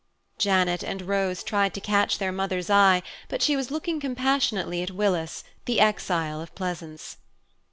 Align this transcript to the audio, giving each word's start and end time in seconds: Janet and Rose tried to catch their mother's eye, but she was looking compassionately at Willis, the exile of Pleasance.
Janet 0.39 0.81
and 0.83 1.03
Rose 1.03 1.43
tried 1.43 1.75
to 1.75 1.79
catch 1.79 2.17
their 2.17 2.31
mother's 2.31 2.71
eye, 2.71 3.03
but 3.29 3.43
she 3.43 3.55
was 3.55 3.69
looking 3.69 3.99
compassionately 3.99 4.81
at 4.81 4.89
Willis, 4.89 5.43
the 5.65 5.79
exile 5.79 6.41
of 6.41 6.55
Pleasance. 6.55 7.17